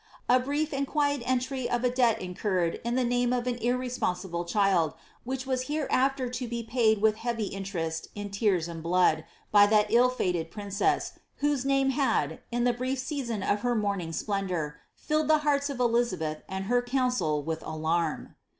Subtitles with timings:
[0.27, 4.45] A brief ind quiet entry of a debt incurred in the name of an irresponsible
[4.45, 9.67] child, which was hereafter to be paid with heavy interest in tears and blood, by
[9.67, 14.79] that ill fated princess, whose name had, in the brief season of her morning splendour,
[14.95, 18.33] filled the hearts of Elizabeth and her council with alarm.